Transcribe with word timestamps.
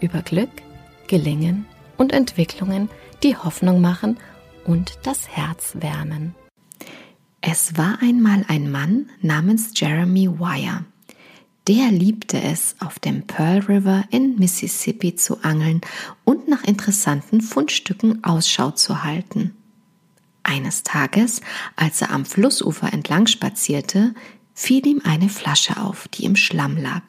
über 0.00 0.22
Glück, 0.22 0.50
Gelingen 1.06 1.66
und 1.96 2.12
Entwicklungen, 2.12 2.88
die 3.22 3.36
Hoffnung 3.36 3.80
machen 3.80 4.18
und 4.64 4.98
das 5.02 5.28
Herz 5.28 5.74
wärmen. 5.80 6.34
Es 7.40 7.76
war 7.76 7.98
einmal 8.02 8.44
ein 8.48 8.70
Mann 8.70 9.10
namens 9.22 9.72
Jeremy 9.74 10.28
Wire. 10.38 10.84
Der 11.68 11.90
liebte 11.90 12.40
es, 12.40 12.76
auf 12.80 12.98
dem 12.98 13.26
Pearl 13.26 13.60
River 13.60 14.04
in 14.10 14.36
Mississippi 14.36 15.14
zu 15.14 15.42
angeln 15.42 15.80
und 16.24 16.48
nach 16.48 16.64
interessanten 16.64 17.40
Fundstücken 17.40 18.24
Ausschau 18.24 18.70
zu 18.72 19.04
halten. 19.04 19.54
Eines 20.42 20.82
Tages, 20.82 21.42
als 21.76 22.02
er 22.02 22.10
am 22.10 22.24
Flussufer 22.24 22.92
entlang 22.92 23.26
spazierte, 23.26 24.14
fiel 24.54 24.86
ihm 24.86 25.02
eine 25.04 25.28
Flasche 25.28 25.76
auf, 25.76 26.08
die 26.08 26.24
im 26.24 26.36
Schlamm 26.36 26.76
lag. 26.76 27.02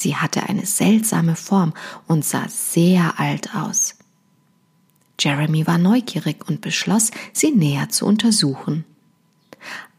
Sie 0.00 0.16
hatte 0.16 0.44
eine 0.48 0.64
seltsame 0.64 1.36
Form 1.36 1.74
und 2.06 2.24
sah 2.24 2.48
sehr 2.48 3.20
alt 3.20 3.54
aus. 3.54 3.96
Jeremy 5.20 5.66
war 5.66 5.76
neugierig 5.76 6.48
und 6.48 6.62
beschloss, 6.62 7.10
sie 7.34 7.50
näher 7.50 7.90
zu 7.90 8.06
untersuchen. 8.06 8.86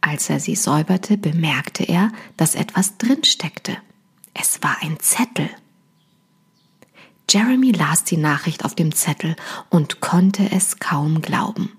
Als 0.02 0.28
er 0.32 0.40
sie 0.40 0.56
säuberte, 0.56 1.20
bemerkte 1.20 1.84
er, 1.84 2.12
dass 2.36 2.56
etwas 2.56 2.98
drin 2.98 3.24
steckte. 3.24 3.78
Es 4.34 4.64
war 4.64 4.78
ein 4.82 5.00
Zettel. 5.00 5.52
Jeremy 7.30 7.72
las 7.72 8.04
die 8.04 8.18
Nachricht 8.18 8.66
auf 8.66 8.74
dem 8.74 8.96
Zettel 8.96 9.36
und 9.70 10.02
konnte 10.02 10.52
es 10.52 10.80
kaum 10.80 11.22
glauben. 11.22 11.74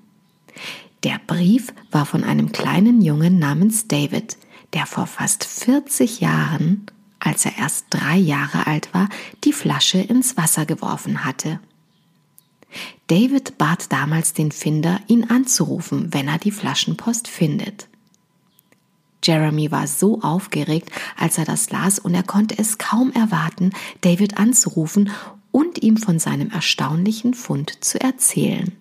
Der 1.03 1.21
Brief 1.27 1.75
war 1.91 2.07
von 2.07 2.23
einem 2.23 2.53
kleinen 2.53 3.03
Jungen 3.03 3.41
namens 3.41 3.89
David, 3.89 4.39
der 4.75 4.87
vor 4.87 5.09
fast 5.09 5.43
40 5.43 6.21
Jahren, 6.21 6.87
als 7.25 7.45
er 7.45 7.57
erst 7.59 7.87
drei 7.91 8.17
Jahre 8.17 8.67
alt 8.67 8.93
war, 8.93 9.09
die 9.45 9.53
Flasche 9.53 9.99
ins 9.99 10.37
Wasser 10.37 10.67
geworfen 10.67 11.25
hatte. 11.25 11.61
David 13.07 13.59
bat 13.59 13.93
damals 13.93 14.33
den 14.33 14.51
Finder, 14.51 15.01
ihn 15.07 15.31
anzurufen, 15.31 16.13
wenn 16.13 16.29
er 16.29 16.39
die 16.39 16.51
Flaschenpost 16.51 17.29
findet. 17.29 17.89
Jeremy 19.23 19.71
war 19.71 19.87
so 19.87 20.21
aufgeregt, 20.21 20.91
als 21.17 21.39
er 21.39 21.45
das 21.45 21.71
las, 21.71 21.99
und 21.99 22.15
er 22.15 22.25
konnte 22.25 22.59
es 22.59 22.79
kaum 22.79 23.13
erwarten, 23.13 23.71
David 24.01 24.39
anzurufen 24.39 25.11
und 25.53 25.83
ihm 25.83 25.97
von 25.97 26.19
seinem 26.19 26.51
erstaunlichen 26.51 27.35
Fund 27.35 27.85
zu 27.85 28.01
erzählen. 28.01 28.73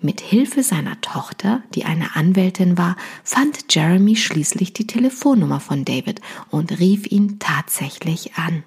Mit 0.00 0.20
Hilfe 0.20 0.62
seiner 0.62 1.00
Tochter, 1.00 1.62
die 1.74 1.84
eine 1.84 2.16
Anwältin 2.16 2.78
war, 2.78 2.96
fand 3.24 3.72
Jeremy 3.74 4.16
schließlich 4.16 4.72
die 4.72 4.86
Telefonnummer 4.86 5.60
von 5.60 5.84
David 5.84 6.20
und 6.50 6.78
rief 6.78 7.10
ihn 7.10 7.38
tatsächlich 7.38 8.34
an. 8.34 8.62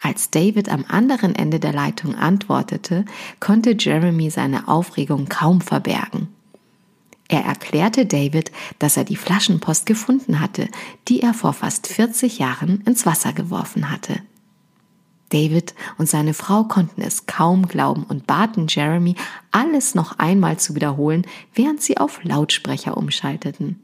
Als 0.00 0.30
David 0.30 0.68
am 0.68 0.84
anderen 0.86 1.34
Ende 1.34 1.58
der 1.58 1.72
Leitung 1.72 2.14
antwortete, 2.14 3.06
konnte 3.40 3.74
Jeremy 3.78 4.28
seine 4.30 4.68
Aufregung 4.68 5.30
kaum 5.30 5.62
verbergen. 5.62 6.28
Er 7.28 7.40
erklärte 7.44 8.04
David, 8.04 8.52
dass 8.78 8.98
er 8.98 9.04
die 9.04 9.16
Flaschenpost 9.16 9.86
gefunden 9.86 10.40
hatte, 10.40 10.68
die 11.08 11.22
er 11.22 11.32
vor 11.32 11.54
fast 11.54 11.86
40 11.86 12.38
Jahren 12.38 12.82
ins 12.82 13.06
Wasser 13.06 13.32
geworfen 13.32 13.90
hatte. 13.90 14.20
David 15.34 15.74
und 15.98 16.08
seine 16.08 16.32
Frau 16.32 16.62
konnten 16.62 17.02
es 17.02 17.26
kaum 17.26 17.66
glauben 17.66 18.04
und 18.04 18.24
baten 18.24 18.68
Jeremy, 18.68 19.16
alles 19.50 19.96
noch 19.96 20.20
einmal 20.20 20.60
zu 20.60 20.76
wiederholen, 20.76 21.26
während 21.52 21.82
sie 21.82 21.98
auf 21.98 22.22
Lautsprecher 22.22 22.96
umschalteten. 22.96 23.80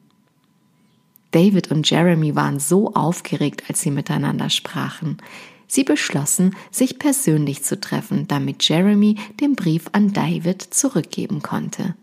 David 1.33 1.73
und 1.73 1.91
Jeremy 1.91 2.37
waren 2.37 2.61
so 2.61 2.95
aufgeregt, 2.95 3.65
als 3.69 3.81
sie 3.81 3.91
miteinander 3.91 4.49
sprachen. 4.49 5.19
Sie 5.67 5.83
beschlossen, 5.83 6.55
sich 6.71 7.01
persönlich 7.01 7.65
zu 7.65 7.81
treffen, 7.81 8.29
damit 8.29 8.69
Jeremy 8.69 9.17
den 9.41 9.57
Brief 9.57 9.87
an 9.91 10.13
David 10.13 10.63
zurückgeben 10.63 11.43
konnte. 11.43 11.97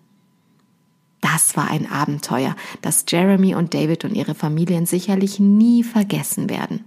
Das 1.22 1.56
war 1.56 1.72
ein 1.72 1.90
Abenteuer, 1.90 2.56
das 2.82 3.06
Jeremy 3.08 3.56
und 3.56 3.74
David 3.74 4.04
und 4.04 4.14
ihre 4.14 4.36
Familien 4.36 4.86
sicherlich 4.86 5.40
nie 5.40 5.84
vergessen 5.84 6.50
werden. 6.50 6.84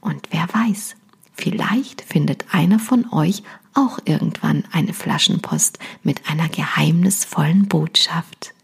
Und 0.00 0.28
wer 0.30 0.48
weiß, 0.52 0.96
vielleicht 1.36 2.00
findet 2.02 2.52
einer 2.52 2.78
von 2.78 3.12
euch 3.12 3.42
auch 3.74 3.98
irgendwann 4.04 4.64
eine 4.72 4.94
Flaschenpost 4.94 5.78
mit 6.02 6.28
einer 6.28 6.48
geheimnisvollen 6.48 7.68
Botschaft. 7.68 8.54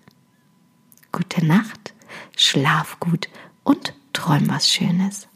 Gute 1.12 1.44
Nacht, 1.44 1.92
schlaf 2.36 2.98
gut 2.98 3.28
und 3.62 3.94
träum 4.12 4.48
was 4.48 4.70
Schönes. 4.70 5.28